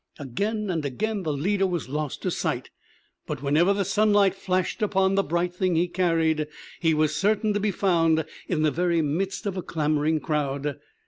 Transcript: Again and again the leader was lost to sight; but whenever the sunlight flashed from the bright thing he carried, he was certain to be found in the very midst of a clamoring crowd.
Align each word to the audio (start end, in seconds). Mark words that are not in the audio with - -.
Again 0.17 0.71
and 0.71 0.83
again 0.83 1.21
the 1.21 1.31
leader 1.31 1.67
was 1.67 1.87
lost 1.87 2.23
to 2.23 2.31
sight; 2.31 2.71
but 3.27 3.43
whenever 3.43 3.71
the 3.71 3.85
sunlight 3.85 4.33
flashed 4.33 4.79
from 4.89 5.13
the 5.13 5.21
bright 5.21 5.53
thing 5.53 5.75
he 5.75 5.87
carried, 5.87 6.47
he 6.79 6.95
was 6.95 7.15
certain 7.15 7.53
to 7.53 7.59
be 7.59 7.69
found 7.69 8.25
in 8.47 8.63
the 8.63 8.71
very 8.71 9.03
midst 9.03 9.45
of 9.45 9.57
a 9.57 9.61
clamoring 9.61 10.19
crowd. 10.19 10.79